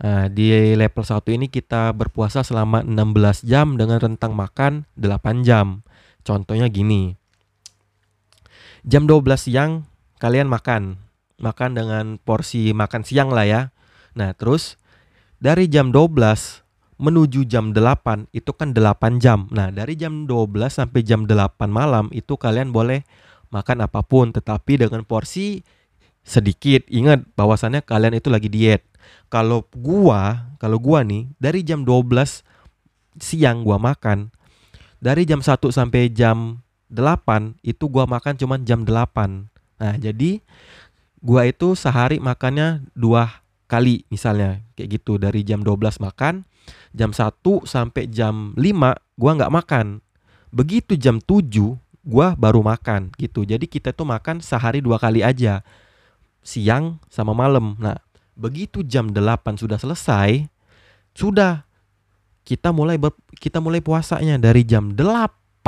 Nah, 0.00 0.32
di 0.32 0.72
level 0.72 1.04
1 1.04 1.36
ini 1.36 1.46
kita 1.52 1.92
berpuasa 1.92 2.40
selama 2.40 2.80
16 2.80 3.44
jam 3.44 3.76
dengan 3.76 4.00
rentang 4.00 4.32
makan 4.32 4.88
8 4.96 5.44
jam. 5.44 5.84
Contohnya 6.24 6.72
gini. 6.72 7.18
Jam 8.82 9.04
12 9.04 9.50
siang 9.50 9.84
kalian 10.18 10.48
makan. 10.48 10.96
Makan 11.42 11.70
dengan 11.74 12.04
porsi 12.22 12.72
makan 12.72 13.02
siang 13.04 13.30
lah 13.34 13.44
ya. 13.44 13.60
Nah, 14.16 14.32
terus 14.32 14.78
dari 15.42 15.66
jam 15.66 15.90
12 15.90 16.62
menuju 17.02 17.46
jam 17.50 17.74
8 17.74 18.30
itu 18.30 18.50
kan 18.54 18.74
8 18.74 19.18
jam. 19.18 19.50
Nah, 19.50 19.74
dari 19.74 19.98
jam 19.98 20.26
12 20.26 20.78
sampai 20.78 21.02
jam 21.02 21.26
8 21.26 21.66
malam 21.66 22.06
itu 22.14 22.38
kalian 22.38 22.70
boleh 22.70 23.02
makan 23.50 23.84
apa 23.84 24.06
pun 24.06 24.30
tetapi 24.30 24.86
dengan 24.86 25.02
porsi 25.02 25.66
sedikit. 26.22 26.86
Ingat 26.90 27.34
bahwasannya 27.34 27.82
kalian 27.82 28.18
itu 28.18 28.30
lagi 28.30 28.46
diet 28.46 28.86
kalau 29.32 29.64
gua, 29.74 30.52
kalau 30.58 30.78
gua 30.78 31.02
nih 31.06 31.30
dari 31.40 31.62
jam 31.62 31.86
12 31.86 32.42
siang 33.20 33.66
gua 33.66 33.76
makan, 33.76 34.32
dari 35.02 35.26
jam 35.26 35.42
1 35.42 35.58
sampai 35.74 36.12
jam 36.12 36.62
8 36.92 37.58
itu 37.66 37.88
gua 37.88 38.04
makan 38.04 38.38
cuman 38.38 38.62
jam 38.62 38.84
8. 38.84 39.50
Nah, 39.82 39.94
jadi 39.98 40.38
gua 41.18 41.48
itu 41.48 41.74
sehari 41.74 42.22
makannya 42.22 42.86
dua 42.94 43.42
kali 43.66 44.04
misalnya 44.12 44.60
kayak 44.76 45.00
gitu 45.00 45.16
dari 45.16 45.42
jam 45.42 45.64
12 45.64 45.98
makan, 45.98 46.44
jam 46.92 47.10
1 47.10 47.64
sampai 47.64 48.06
jam 48.06 48.52
5 48.54 48.94
gua 49.16 49.30
nggak 49.34 49.52
makan. 49.52 49.86
Begitu 50.52 51.00
jam 51.00 51.16
7 51.18 51.80
gua 52.02 52.34
baru 52.34 52.60
makan 52.60 53.14
gitu. 53.16 53.46
Jadi 53.46 53.70
kita 53.70 53.94
tuh 53.94 54.06
makan 54.06 54.42
sehari 54.42 54.82
dua 54.82 54.98
kali 54.98 55.22
aja. 55.22 55.62
Siang 56.42 56.98
sama 57.06 57.32
malam. 57.32 57.78
Nah, 57.78 58.02
begitu 58.34 58.80
jam 58.84 59.12
8 59.12 59.60
sudah 59.60 59.76
selesai, 59.76 60.46
sudah 61.12 61.64
kita 62.42 62.74
mulai 62.74 62.98
ber, 62.98 63.14
kita 63.38 63.62
mulai 63.62 63.78
puasanya 63.78 64.40
dari 64.40 64.66
jam 64.66 64.94
8 64.94 65.62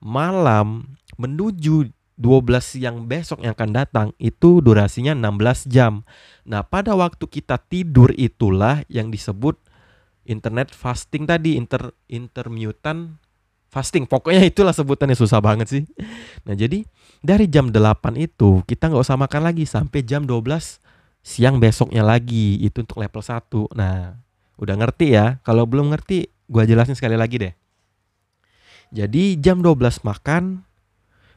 malam 0.00 0.96
menuju 1.18 1.90
12 2.20 2.60
siang 2.60 3.08
besok 3.08 3.40
yang 3.40 3.56
akan 3.56 3.70
datang 3.72 4.08
itu 4.20 4.60
durasinya 4.60 5.16
16 5.16 5.72
jam. 5.72 6.04
Nah, 6.44 6.60
pada 6.60 6.92
waktu 6.92 7.24
kita 7.24 7.56
tidur 7.56 8.12
itulah 8.12 8.84
yang 8.92 9.08
disebut 9.08 9.56
internet 10.28 10.76
fasting 10.76 11.24
tadi, 11.24 11.56
inter 11.56 11.96
intermittent 12.12 13.16
fasting. 13.72 14.04
Pokoknya 14.04 14.44
itulah 14.44 14.76
sebutannya 14.76 15.16
susah 15.16 15.40
banget 15.40 15.66
sih. 15.72 15.82
Nah, 16.44 16.52
jadi 16.52 16.84
dari 17.24 17.48
jam 17.48 17.72
8 17.72 18.20
itu 18.20 18.60
kita 18.68 18.92
nggak 18.92 19.00
usah 19.00 19.16
makan 19.16 19.42
lagi 19.48 19.64
sampai 19.64 20.04
jam 20.04 20.28
12 20.28 20.44
siang 21.20 21.60
besoknya 21.60 22.00
lagi 22.00 22.56
itu 22.60 22.80
untuk 22.84 23.00
level 23.00 23.20
1 23.20 23.76
nah 23.76 24.16
udah 24.60 24.74
ngerti 24.76 25.16
ya? 25.16 25.40
Kalau 25.40 25.64
belum 25.64 25.92
ngerti 25.92 26.28
gua 26.48 26.68
jelasin 26.68 26.92
sekali 26.92 27.16
lagi 27.16 27.40
deh. 27.40 27.54
Jadi 28.90 29.38
jam 29.40 29.62
12 29.64 30.02
makan 30.04 30.66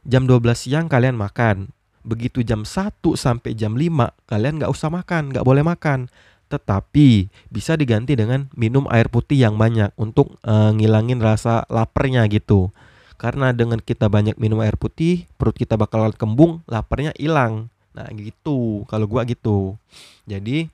jam 0.04 0.28
12 0.28 0.44
siang 0.54 0.86
kalian 0.86 1.16
makan. 1.16 1.72
Begitu 2.04 2.44
jam 2.44 2.68
1 2.68 3.00
sampai 3.16 3.56
jam 3.56 3.72
5 3.74 4.12
kalian 4.28 4.60
nggak 4.60 4.72
usah 4.72 4.92
makan 4.92 5.32
nggak 5.32 5.46
boleh 5.46 5.64
makan. 5.64 6.12
Tetapi 6.52 7.32
bisa 7.48 7.74
diganti 7.74 8.12
dengan 8.14 8.52
minum 8.52 8.84
air 8.92 9.08
putih 9.08 9.40
yang 9.40 9.56
banyak 9.56 9.90
untuk 9.96 10.36
uh, 10.44 10.70
ngilangin 10.76 11.24
rasa 11.24 11.64
laparnya 11.72 12.28
gitu. 12.28 12.68
Karena 13.16 13.56
dengan 13.56 13.80
kita 13.80 14.12
banyak 14.12 14.36
minum 14.36 14.60
air 14.60 14.76
putih 14.76 15.24
perut 15.40 15.56
kita 15.56 15.80
bakal 15.80 16.12
kembung 16.12 16.60
laparnya 16.68 17.16
hilang 17.16 17.72
Nah 17.94 18.10
gitu. 18.14 18.82
Kalau 18.90 19.06
gua 19.06 19.22
gitu. 19.24 19.78
Jadi 20.26 20.68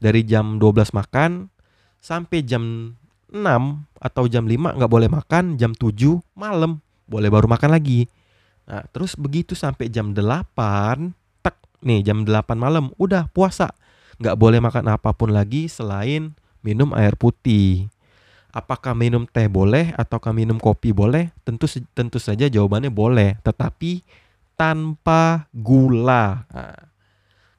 dari 0.00 0.20
jam 0.24 0.56
12 0.56 0.92
makan 0.96 1.52
sampai 2.00 2.40
jam 2.40 2.96
6 3.30 3.86
atau 4.00 4.24
jam 4.26 4.44
5 4.48 4.76
nggak 4.76 4.90
boleh 4.90 5.08
makan, 5.12 5.56
jam 5.60 5.76
7 5.76 6.20
malam 6.34 6.80
boleh 7.06 7.28
baru 7.28 7.46
makan 7.46 7.70
lagi. 7.74 8.08
Nah, 8.70 8.86
terus 8.94 9.18
begitu 9.18 9.58
sampai 9.58 9.90
jam 9.90 10.14
8, 10.14 11.10
tek 11.42 11.58
nih 11.82 12.06
jam 12.06 12.22
8 12.22 12.54
malam 12.54 12.94
udah 12.96 13.26
puasa. 13.30 13.74
Nggak 14.20 14.36
boleh 14.36 14.60
makan 14.62 14.84
apa 14.94 15.10
pun 15.10 15.34
lagi 15.34 15.66
selain 15.66 16.34
minum 16.60 16.92
air 16.94 17.16
putih. 17.16 17.90
Apakah 18.50 18.98
minum 18.98 19.30
teh 19.30 19.46
boleh 19.46 19.94
ataukah 19.94 20.34
minum 20.34 20.58
kopi 20.58 20.90
boleh? 20.90 21.30
Tentu 21.46 21.70
tentu 21.94 22.18
saja 22.18 22.50
jawabannya 22.50 22.90
boleh. 22.90 23.38
Tetapi 23.46 24.02
tanpa 24.60 25.48
gula. 25.56 26.44
Nah, 26.52 26.76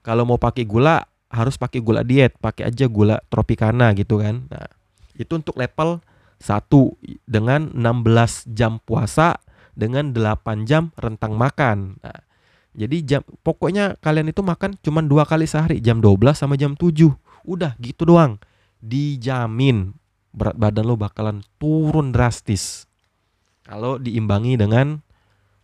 kalau 0.06 0.30
mau 0.30 0.38
pakai 0.38 0.70
gula 0.70 1.02
harus 1.34 1.58
pakai 1.58 1.82
gula 1.82 2.06
diet. 2.06 2.38
Pakai 2.38 2.70
aja 2.70 2.86
gula 2.86 3.18
tropicana 3.34 3.90
gitu 3.98 4.22
kan. 4.22 4.46
Nah 4.46 4.70
itu 5.18 5.34
untuk 5.34 5.58
level 5.58 5.98
1 6.38 6.70
dengan 7.26 7.74
16 7.74 8.54
jam 8.54 8.78
puasa 8.86 9.42
dengan 9.74 10.14
8 10.14 10.70
jam 10.70 10.94
rentang 10.94 11.34
makan. 11.34 11.98
Nah 12.06 12.22
jadi 12.78 12.98
jam 13.02 13.22
pokoknya 13.42 13.98
kalian 13.98 14.30
itu 14.30 14.46
makan 14.46 14.78
cuma 14.80 15.02
dua 15.02 15.26
kali 15.26 15.50
sehari 15.50 15.82
jam 15.82 16.00
12 16.00 16.38
sama 16.38 16.54
jam 16.54 16.78
7 16.78 17.10
udah 17.50 17.74
gitu 17.82 18.06
doang. 18.06 18.38
Dijamin 18.78 19.98
berat 20.34 20.54
badan 20.54 20.86
lo 20.86 20.96
bakalan 20.96 21.42
turun 21.58 22.14
drastis. 22.14 22.86
Kalau 23.66 23.98
diimbangi 24.02 24.58
dengan 24.58 25.02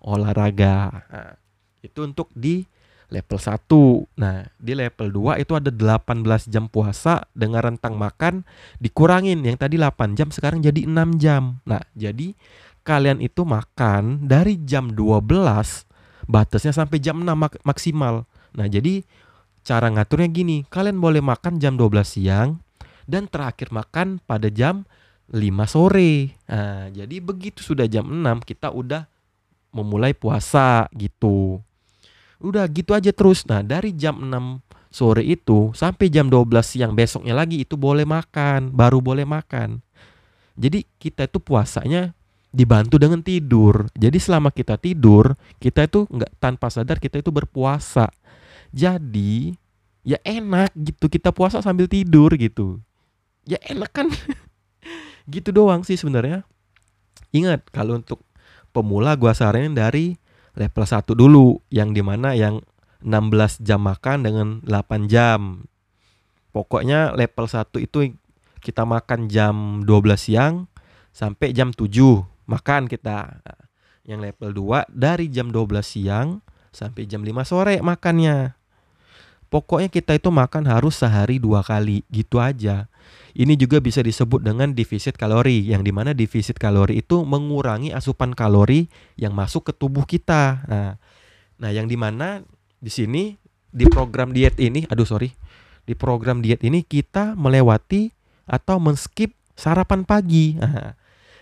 olahraga 0.08 1.04
nah, 1.12 1.36
itu 1.84 2.00
untuk 2.08 2.32
di 2.32 2.64
level 3.08 3.40
1. 3.40 4.20
Nah, 4.20 4.44
di 4.60 4.74
level 4.76 5.08
2 5.12 5.44
itu 5.44 5.56
ada 5.56 5.72
18 5.72 6.52
jam 6.52 6.68
puasa 6.68 7.24
dengan 7.32 7.64
rentang 7.64 7.96
makan 7.96 8.44
dikurangin 8.84 9.44
yang 9.44 9.56
tadi 9.56 9.80
8 9.80 10.18
jam 10.20 10.28
sekarang 10.32 10.60
jadi 10.60 10.84
6 10.84 11.16
jam. 11.20 11.64
Nah, 11.64 11.84
jadi 11.96 12.36
kalian 12.84 13.20
itu 13.24 13.44
makan 13.44 14.28
dari 14.28 14.60
jam 14.64 14.92
12 14.92 15.88
batasnya 16.28 16.76
sampai 16.76 17.00
jam 17.00 17.24
6 17.24 17.32
mak 17.36 17.56
maksimal. 17.64 18.28
Nah, 18.56 18.68
jadi 18.68 19.04
cara 19.64 19.88
ngaturnya 19.92 20.30
gini, 20.32 20.58
kalian 20.68 21.00
boleh 21.00 21.24
makan 21.24 21.60
jam 21.60 21.80
12 21.80 22.04
siang 22.08 22.60
dan 23.08 23.28
terakhir 23.32 23.72
makan 23.72 24.20
pada 24.24 24.52
jam 24.52 24.84
5 25.32 25.68
sore. 25.68 26.36
Nah, 26.48 26.92
jadi 26.92 27.24
begitu 27.24 27.64
sudah 27.64 27.88
jam 27.88 28.08
6 28.08 28.44
kita 28.44 28.72
udah 28.72 29.08
memulai 29.78 30.18
puasa 30.18 30.90
gitu. 30.98 31.62
Udah 32.42 32.66
gitu 32.70 32.98
aja 32.98 33.14
terus. 33.14 33.46
Nah, 33.46 33.62
dari 33.62 33.94
jam 33.94 34.18
6 34.18 34.62
sore 34.90 35.22
itu 35.22 35.70
sampai 35.78 36.10
jam 36.10 36.26
12 36.32 36.50
siang 36.66 36.94
besoknya 36.98 37.38
lagi 37.38 37.62
itu 37.62 37.78
boleh 37.78 38.08
makan, 38.08 38.74
baru 38.74 38.98
boleh 38.98 39.30
makan. 39.30 39.82
Jadi 40.58 40.90
kita 40.98 41.30
itu 41.30 41.38
puasanya 41.38 42.18
dibantu 42.50 42.98
dengan 42.98 43.22
tidur. 43.22 43.86
Jadi 43.94 44.18
selama 44.18 44.50
kita 44.50 44.82
tidur, 44.82 45.38
kita 45.62 45.86
itu 45.86 46.10
nggak 46.10 46.42
tanpa 46.42 46.74
sadar 46.74 46.98
kita 46.98 47.22
itu 47.22 47.30
berpuasa. 47.30 48.10
Jadi 48.74 49.54
ya 50.02 50.18
enak 50.26 50.74
gitu 50.74 51.12
kita 51.12 51.30
puasa 51.30 51.62
sambil 51.62 51.86
tidur 51.86 52.34
gitu. 52.34 52.82
Ya 53.46 53.62
enak 53.70 53.92
kan? 53.94 54.08
gitu 55.34 55.54
doang 55.54 55.86
sih 55.86 56.00
sebenarnya. 56.00 56.42
Ingat 57.36 57.70
kalau 57.70 58.00
untuk 58.00 58.24
pemula 58.78 59.18
gua 59.18 59.34
saranin 59.34 59.74
dari 59.74 60.14
level 60.54 60.86
1 60.86 61.18
dulu 61.18 61.58
yang 61.74 61.98
di 61.98 62.06
mana 62.06 62.38
yang 62.38 62.62
16 63.02 63.66
jam 63.66 63.82
makan 63.82 64.22
dengan 64.22 64.48
8 64.62 65.10
jam. 65.10 65.66
Pokoknya 66.54 67.18
level 67.18 67.50
1 67.50 67.74
itu 67.82 68.14
kita 68.62 68.86
makan 68.86 69.26
jam 69.26 69.82
12 69.82 70.18
siang 70.18 70.70
sampai 71.10 71.58
jam 71.58 71.74
7 71.74 71.90
makan 72.46 72.86
kita. 72.86 73.42
Yang 74.06 74.34
level 74.34 74.50
2 74.86 74.94
dari 74.94 75.26
jam 75.34 75.50
12 75.50 75.82
siang 75.82 76.46
sampai 76.70 77.10
jam 77.10 77.26
5 77.26 77.34
sore 77.50 77.82
makannya. 77.82 78.54
Pokoknya 79.50 79.90
kita 79.90 80.14
itu 80.14 80.28
makan 80.30 80.68
harus 80.68 81.00
sehari 81.00 81.40
dua 81.40 81.64
kali 81.64 82.04
gitu 82.12 82.36
aja 82.44 82.92
ini 83.38 83.54
juga 83.54 83.78
bisa 83.78 84.02
disebut 84.02 84.42
dengan 84.42 84.74
defisit 84.74 85.14
kalori, 85.14 85.62
yang 85.62 85.86
di 85.86 85.94
mana 85.94 86.16
defisit 86.18 86.58
kalori 86.58 87.02
itu 87.02 87.22
mengurangi 87.22 87.94
asupan 87.94 88.34
kalori 88.34 88.90
yang 89.20 89.38
masuk 89.38 89.70
ke 89.70 89.74
tubuh 89.76 90.04
kita. 90.10 90.66
Nah, 90.66 90.92
nah 91.62 91.70
yang 91.70 91.86
di 91.86 91.98
mana 92.00 92.42
di 92.82 92.90
sini 92.90 93.38
di 93.70 93.86
program 93.86 94.34
diet 94.34 94.58
ini, 94.58 94.88
aduh 94.90 95.06
sorry, 95.06 95.34
di 95.86 95.94
program 95.94 96.42
diet 96.42 96.66
ini 96.66 96.82
kita 96.82 97.38
melewati 97.38 98.10
atau 98.48 98.82
men-skip 98.82 99.36
sarapan 99.54 100.02
pagi. 100.08 100.58
Nah, 100.58 100.96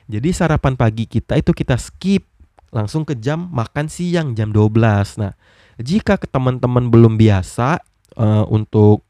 jadi 0.05 0.29
sarapan 0.35 0.77
pagi 0.77 1.09
kita 1.09 1.39
itu 1.39 1.49
kita 1.49 1.81
skip 1.81 2.27
langsung 2.69 3.07
ke 3.07 3.15
jam 3.17 3.49
makan 3.49 3.87
siang 3.87 4.35
jam 4.35 4.51
12. 4.51 5.21
Nah, 5.21 5.33
jika 5.79 6.19
ke 6.19 6.27
teman-teman 6.27 6.91
belum 6.91 7.15
biasa 7.15 7.81
uh, 8.19 8.45
untuk 8.51 9.07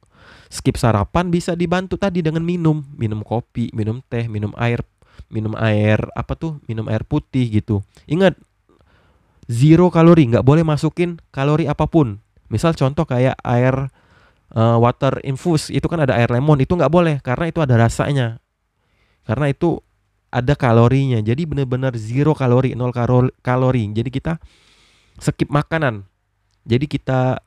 skip 0.49 0.77
sarapan 0.77 1.29
bisa 1.33 1.57
dibantu 1.57 1.97
tadi 1.97 2.21
dengan 2.21 2.45
minum, 2.45 2.85
minum 2.95 3.21
kopi, 3.25 3.69
minum 3.73 4.01
teh, 4.05 4.29
minum 4.29 4.53
air, 4.57 4.81
minum 5.29 5.53
air 5.57 5.99
apa 6.13 6.37
tuh, 6.37 6.61
minum 6.69 6.85
air 6.89 7.03
putih 7.05 7.49
gitu. 7.49 7.81
Ingat 8.05 8.37
zero 9.49 9.89
kalori, 9.89 10.29
nggak 10.29 10.45
boleh 10.45 10.63
masukin 10.65 11.21
kalori 11.33 11.69
apa 11.69 11.85
pun. 11.89 12.21
Misal 12.49 12.77
contoh 12.77 13.05
kayak 13.09 13.37
air 13.41 13.89
uh, 14.53 14.77
water 14.77 15.17
infus 15.25 15.73
itu 15.73 15.85
kan 15.89 16.05
ada 16.05 16.13
air 16.13 16.29
lemon 16.29 16.61
itu 16.61 16.77
nggak 16.77 16.93
boleh 16.93 17.15
karena 17.25 17.49
itu 17.49 17.59
ada 17.61 17.75
rasanya. 17.77 18.37
Karena 19.25 19.49
itu 19.49 19.81
ada 20.29 20.53
kalorinya. 20.53 21.17
Jadi 21.23 21.49
benar-benar 21.49 21.97
zero 21.97 22.37
kalori, 22.37 22.77
nol 22.77 22.93
kalori. 23.41 23.83
Jadi 23.89 24.09
kita 24.13 24.37
skip 25.17 25.49
makanan. 25.49 26.05
Jadi 26.65 26.85
kita 26.85 27.41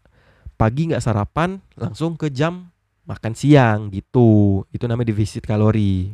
pagi 0.58 0.90
nggak 0.90 1.02
sarapan 1.02 1.62
langsung 1.78 2.18
ke 2.18 2.34
jam 2.34 2.74
makan 3.08 3.32
siang 3.32 3.88
gitu. 3.88 4.62
Itu 4.68 4.84
namanya 4.84 5.10
defisit 5.10 5.48
kalori. 5.48 6.12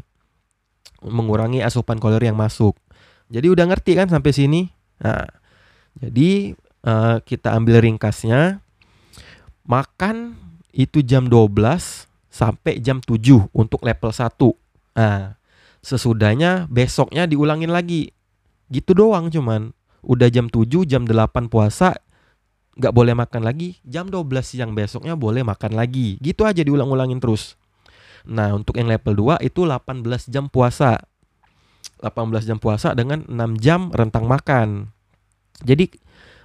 Mengurangi 1.03 1.61
asupan 1.61 1.99
kalori 1.99 2.31
yang 2.31 2.39
masuk. 2.39 2.79
Jadi 3.29 3.51
udah 3.51 3.67
ngerti 3.67 3.99
kan 3.99 4.07
sampai 4.07 4.31
sini? 4.31 4.71
Nah, 5.03 5.27
jadi 5.99 6.55
uh, 6.87 7.19
kita 7.27 7.51
ambil 7.51 7.83
ringkasnya. 7.83 8.63
Makan 9.67 10.39
itu 10.71 11.03
jam 11.03 11.27
12 11.27 11.51
sampai 12.31 12.79
jam 12.79 13.03
7 13.03 13.51
untuk 13.51 13.83
level 13.83 14.11
1. 14.15 14.31
Nah, 14.95 15.35
sesudahnya 15.83 16.71
besoknya 16.71 17.27
diulangin 17.27 17.75
lagi. 17.75 18.15
Gitu 18.71 18.95
doang 18.95 19.29
cuman. 19.35 19.75
Udah 20.05 20.29
jam 20.29 20.53
7, 20.53 20.85
jam 20.85 21.09
8 21.09 21.49
puasa, 21.49 21.97
nggak 22.75 22.95
boleh 22.95 23.15
makan 23.15 23.43
lagi 23.47 23.79
jam 23.87 24.11
12 24.11 24.27
siang 24.43 24.73
besoknya 24.75 25.15
boleh 25.15 25.47
makan 25.47 25.79
lagi. 25.79 26.19
Gitu 26.19 26.43
aja 26.43 26.61
diulang-ulangin 26.61 27.23
terus. 27.23 27.55
Nah 28.27 28.57
untuk 28.57 28.81
yang 28.81 28.91
level 28.91 29.39
2 29.39 29.47
itu 29.47 29.63
18 29.63 30.33
jam 30.33 30.51
puasa. 30.51 30.99
18 32.03 32.49
jam 32.49 32.59
puasa 32.59 32.93
dengan 32.93 33.23
6 33.29 33.63
jam 33.63 33.93
rentang 33.95 34.27
makan. 34.27 34.91
Jadi 35.63 35.95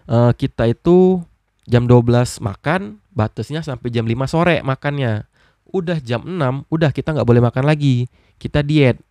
uh, 0.07 0.31
kita 0.35 0.69
itu 0.69 1.23
jam 1.65 1.89
12 1.89 2.41
makan 2.45 3.01
batasnya 3.13 3.65
sampai 3.65 3.89
jam 3.89 4.05
5 4.05 4.15
sore 4.29 4.61
makannya. 4.61 5.25
Udah 5.69 5.97
jam 6.01 6.25
6 6.25 6.69
udah 6.69 6.89
kita 6.93 7.17
nggak 7.17 7.27
boleh 7.27 7.41
makan 7.41 7.65
lagi. 7.65 8.05
Kita 8.37 8.61
diet. 8.61 9.01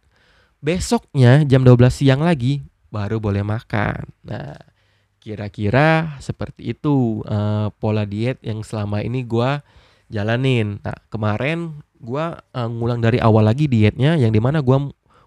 Besoknya 0.58 1.42
jam 1.46 1.62
12 1.62 1.90
siang 1.90 2.22
lagi 2.22 2.62
baru 2.90 3.18
boleh 3.18 3.42
makan. 3.42 4.10
Nah 4.26 4.77
Kira-kira 5.18 6.18
seperti 6.22 6.72
itu 6.72 7.26
uh, 7.26 7.68
pola 7.76 8.06
diet 8.06 8.38
yang 8.40 8.62
selama 8.62 9.02
ini 9.02 9.26
gue 9.26 9.60
jalanin. 10.08 10.80
Nah 10.80 10.96
kemarin 11.12 11.84
gue 11.98 12.24
uh, 12.38 12.68
ngulang 12.70 13.02
dari 13.02 13.18
awal 13.18 13.44
lagi 13.46 13.66
dietnya 13.66 14.14
yang 14.14 14.30
di 14.30 14.40
mana 14.40 14.62
gue 14.62 14.78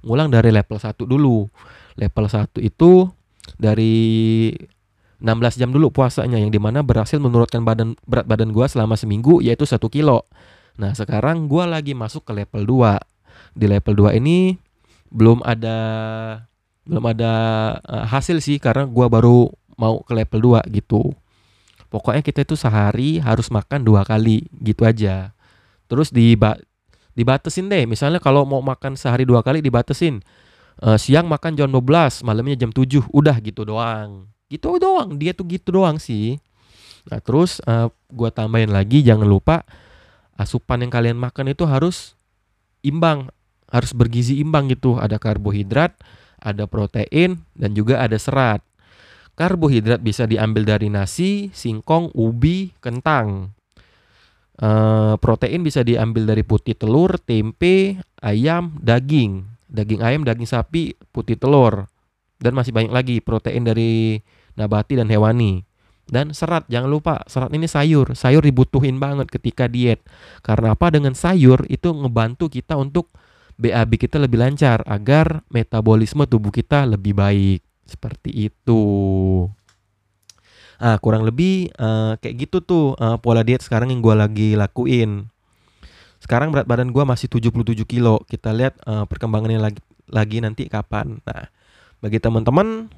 ngulang 0.01 0.31
dari 0.33 0.49
level 0.49 0.77
1 0.79 0.95
dulu. 1.05 1.45
Level 1.99 2.25
1 2.25 2.57
itu 2.63 3.07
dari 3.59 3.95
16 5.21 5.61
jam 5.61 5.69
dulu 5.69 5.93
puasanya 5.93 6.41
yang 6.41 6.49
di 6.49 6.57
mana 6.57 6.81
berhasil 6.81 7.21
menurunkan 7.21 7.61
badan 7.61 7.93
berat 8.09 8.25
badan 8.25 8.49
gue 8.49 8.65
selama 8.65 8.97
seminggu 8.97 9.39
yaitu 9.45 9.69
satu 9.69 9.85
kilo. 9.85 10.25
Nah 10.81 10.97
sekarang 10.97 11.45
gue 11.45 11.63
lagi 11.69 11.93
masuk 11.93 12.25
ke 12.25 12.33
level 12.33 12.65
2. 12.65 12.97
Di 13.53 13.65
level 13.69 13.93
2 14.09 14.17
ini 14.17 14.57
belum 15.13 15.45
ada 15.45 15.77
belum 16.87 17.03
ada 17.13 17.33
uh, 17.85 18.05
hasil 18.09 18.41
sih 18.41 18.57
karena 18.57 18.89
gue 18.89 19.05
baru 19.05 19.53
mau 19.81 20.05
ke 20.05 20.13
level 20.13 20.61
2 20.61 20.69
gitu. 20.69 21.09
Pokoknya 21.91 22.23
kita 22.23 22.47
itu 22.47 22.55
sehari 22.55 23.19
harus 23.19 23.51
makan 23.51 23.83
dua 23.83 24.07
kali 24.07 24.47
gitu 24.63 24.87
aja. 24.87 25.35
Terus 25.91 26.07
diba 26.07 26.55
dibatasin 27.11 27.67
deh. 27.67 27.83
Misalnya 27.83 28.23
kalau 28.23 28.47
mau 28.47 28.63
makan 28.63 28.95
sehari 28.95 29.27
dua 29.27 29.43
kali 29.43 29.59
dibatasin. 29.59 30.23
Uh, 30.81 30.95
siang 30.95 31.27
makan 31.27 31.53
jam 31.59 31.69
12, 31.69 32.23
malamnya 32.23 32.55
jam 32.63 32.71
7. 32.71 33.11
Udah 33.11 33.35
gitu 33.43 33.67
doang. 33.67 34.31
Gitu 34.47 34.79
doang. 34.79 35.19
Dia 35.19 35.35
tuh 35.35 35.43
gitu 35.51 35.83
doang 35.83 35.99
sih. 35.99 36.39
Nah, 37.11 37.19
terus 37.19 37.59
uh, 37.67 37.91
gua 38.07 38.31
tambahin 38.31 38.71
lagi 38.71 39.03
jangan 39.03 39.27
lupa 39.27 39.67
asupan 40.39 40.87
yang 40.87 40.89
kalian 40.89 41.19
makan 41.19 41.53
itu 41.53 41.67
harus 41.67 42.15
imbang, 42.81 43.29
harus 43.67 43.91
bergizi 43.91 44.39
imbang 44.39 44.71
gitu. 44.71 44.95
Ada 44.95 45.19
karbohidrat, 45.19 45.91
ada 46.39 46.65
protein 46.71 47.43
dan 47.53 47.75
juga 47.75 47.99
ada 47.99 48.15
serat. 48.15 48.63
Karbohidrat 49.41 50.05
bisa 50.05 50.29
diambil 50.29 50.69
dari 50.69 50.93
nasi, 50.93 51.49
singkong, 51.49 52.13
ubi, 52.13 52.77
kentang. 52.77 53.57
Uh, 54.61 55.17
protein 55.17 55.65
bisa 55.65 55.81
diambil 55.81 56.29
dari 56.29 56.45
putih 56.45 56.77
telur, 56.77 57.17
tempe, 57.17 57.97
ayam, 58.21 58.77
daging. 58.77 59.41
Daging 59.65 60.05
ayam, 60.05 60.21
daging 60.21 60.45
sapi, 60.45 60.93
putih 61.09 61.41
telur. 61.41 61.89
Dan 62.37 62.53
masih 62.53 62.69
banyak 62.69 62.93
lagi 62.93 63.17
protein 63.17 63.65
dari 63.65 64.21
nabati 64.53 65.01
dan 65.01 65.09
hewani. 65.09 65.65
Dan 66.05 66.37
serat, 66.37 66.69
jangan 66.69 66.93
lupa 66.93 67.25
serat 67.25 67.49
ini 67.49 67.65
sayur. 67.65 68.13
Sayur 68.13 68.45
dibutuhin 68.45 69.01
banget 69.01 69.25
ketika 69.33 69.65
diet. 69.65 70.05
Karena 70.45 70.77
apa? 70.77 70.93
Dengan 70.93 71.17
sayur 71.17 71.65
itu 71.65 71.89
ngebantu 71.97 72.45
kita 72.45 72.77
untuk 72.77 73.09
BAB 73.57 73.97
kita 73.97 74.21
lebih 74.21 74.37
lancar 74.37 74.85
agar 74.85 75.41
metabolisme 75.49 76.29
tubuh 76.29 76.53
kita 76.53 76.85
lebih 76.85 77.17
baik. 77.17 77.70
Seperti 77.85 78.51
itu. 78.51 78.81
Ah, 80.81 80.97
kurang 80.97 81.29
lebih 81.29 81.69
uh, 81.77 82.17
kayak 82.17 82.49
gitu 82.49 82.57
tuh 82.65 82.85
uh, 82.97 83.21
pola 83.21 83.45
diet 83.45 83.61
sekarang 83.61 83.93
yang 83.93 84.01
gue 84.01 84.15
lagi 84.17 84.49
lakuin. 84.57 85.29
Sekarang 86.17 86.49
berat 86.49 86.65
badan 86.65 86.89
gue 86.89 87.03
masih 87.05 87.29
77 87.29 87.85
kilo. 87.85 88.25
Kita 88.25 88.49
lihat 88.49 88.81
uh, 88.89 89.05
perkembangannya 89.05 89.61
lagi 89.61 89.81
lagi 90.09 90.41
nanti 90.41 90.65
kapan. 90.65 91.21
Nah, 91.21 91.53
bagi 92.01 92.17
teman-teman 92.17 92.89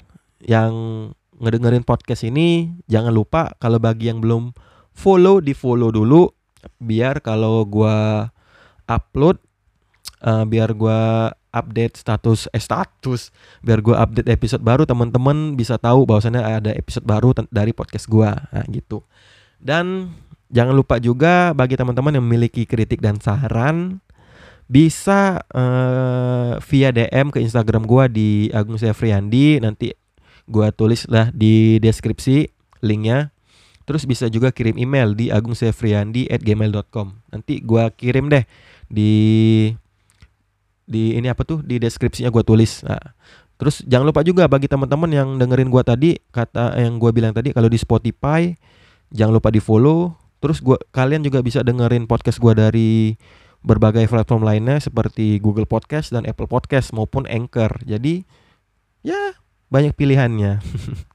yang 0.44 0.72
ngedengerin 1.44 1.84
podcast 1.84 2.24
ini, 2.24 2.72
jangan 2.88 3.12
lupa 3.12 3.52
kalau 3.60 3.84
bagi 3.84 4.08
yang 4.08 4.24
belum 4.24 4.56
follow 4.96 5.44
di 5.44 5.52
follow 5.52 5.92
dulu 5.92 6.30
biar 6.80 7.20
kalau 7.20 7.68
gue 7.68 7.98
upload 8.88 9.44
uh, 10.24 10.48
biar 10.48 10.72
gue 10.72 11.02
update 11.54 12.02
status 12.02 12.50
eh 12.50 12.60
status 12.60 13.30
biar 13.62 13.80
gue 13.80 13.94
update 13.94 14.30
episode 14.34 14.66
baru 14.66 14.84
teman-teman 14.84 15.54
bisa 15.54 15.78
tahu 15.78 16.04
bahwasannya 16.10 16.42
ada 16.42 16.72
episode 16.74 17.06
baru 17.06 17.32
dari 17.54 17.72
podcast 17.72 18.10
gue 18.10 18.28
nah, 18.28 18.66
gitu. 18.74 19.06
Dan 19.62 20.12
jangan 20.50 20.76
lupa 20.76 21.00
juga 21.00 21.56
bagi 21.56 21.80
teman-teman 21.80 22.18
yang 22.18 22.26
memiliki 22.26 22.66
kritik 22.68 23.00
dan 23.00 23.22
saran 23.22 24.02
bisa 24.68 25.44
uh, 25.54 26.58
via 26.66 26.90
DM 26.90 27.30
ke 27.30 27.40
Instagram 27.40 27.86
gue 27.86 28.04
di 28.10 28.30
Agung 28.50 28.82
Sefriandi 28.82 29.62
nanti 29.62 29.94
gue 30.50 30.68
tulis 30.74 31.06
lah 31.08 31.30
di 31.32 31.78
deskripsi 31.78 32.50
linknya. 32.84 33.30
Terus 33.84 34.08
bisa 34.08 34.32
juga 34.32 34.56
kirim 34.56 34.80
email 34.80 35.12
di 35.12 35.28
agungsefriandi@gmail.com 35.28 37.08
nanti 37.36 37.60
gue 37.60 37.84
kirim 38.00 38.32
deh 38.32 38.48
di 38.88 39.12
di 40.84 41.16
ini 41.16 41.32
apa 41.32 41.48
tuh 41.48 41.64
di 41.64 41.80
deskripsinya 41.80 42.30
gue 42.30 42.44
tulis. 42.44 42.84
Nah, 42.84 43.00
terus 43.56 43.82
jangan 43.88 44.10
lupa 44.10 44.22
juga 44.22 44.48
bagi 44.48 44.68
teman-teman 44.68 45.10
yang 45.12 45.30
dengerin 45.40 45.72
gue 45.72 45.84
tadi 45.84 46.10
kata 46.32 46.80
yang 46.80 47.00
gue 47.00 47.12
bilang 47.16 47.32
tadi 47.32 47.56
kalau 47.56 47.72
di 47.72 47.80
Spotify 47.80 48.52
jangan 49.14 49.40
lupa 49.40 49.54
di 49.54 49.62
follow. 49.62 50.18
Terus 50.44 50.60
gua 50.60 50.76
kalian 50.92 51.24
juga 51.24 51.40
bisa 51.40 51.64
dengerin 51.64 52.04
podcast 52.04 52.36
gue 52.44 52.52
dari 52.52 53.16
berbagai 53.64 54.12
platform 54.12 54.44
lainnya 54.44 54.76
seperti 54.84 55.40
Google 55.40 55.64
Podcast 55.64 56.12
dan 56.12 56.28
Apple 56.28 56.52
Podcast 56.52 56.92
maupun 56.92 57.24
Anchor. 57.32 57.80
Jadi 57.88 58.28
ya 59.08 59.40
banyak 59.72 59.96
pilihannya. 59.96 60.60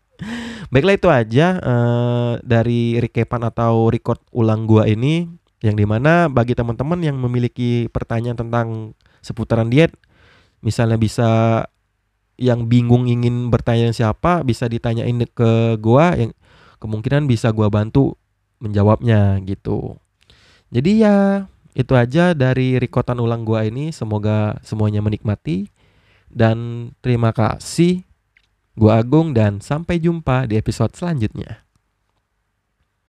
Baiklah 0.72 0.96
itu 0.96 1.08
aja 1.12 1.60
uh, 1.60 2.32
dari 2.40 2.96
recapan 2.98 3.52
atau 3.52 3.92
record 3.92 4.24
ulang 4.32 4.64
gua 4.64 4.88
ini 4.88 5.28
yang 5.60 5.76
di 5.76 5.84
mana 5.84 6.32
bagi 6.32 6.56
teman-teman 6.56 7.02
yang 7.04 7.16
memiliki 7.20 7.92
pertanyaan 7.92 8.38
tentang 8.38 8.96
seputaran 9.20 9.70
diet 9.70 9.94
misalnya 10.62 10.98
bisa 10.98 11.28
yang 12.38 12.70
bingung 12.70 13.10
ingin 13.10 13.50
bertanya 13.50 13.90
siapa 13.90 14.46
bisa 14.46 14.70
ditanyain 14.70 15.26
ke 15.34 15.74
gua 15.82 16.14
yang 16.14 16.30
kemungkinan 16.78 17.26
bisa 17.26 17.50
gua 17.50 17.66
bantu 17.66 18.14
menjawabnya 18.62 19.42
gitu. 19.42 19.98
Jadi 20.70 21.02
ya 21.02 21.46
itu 21.74 21.94
aja 21.94 22.34
dari 22.38 22.78
rekotan 22.78 23.18
ulang 23.18 23.42
gua 23.42 23.66
ini 23.66 23.90
semoga 23.90 24.58
semuanya 24.62 25.02
menikmati 25.02 25.70
dan 26.30 26.90
terima 27.02 27.34
kasih 27.34 28.06
gua 28.78 29.02
Agung 29.02 29.34
dan 29.34 29.58
sampai 29.58 29.98
jumpa 29.98 30.46
di 30.46 30.54
episode 30.54 30.94
selanjutnya. 30.94 31.67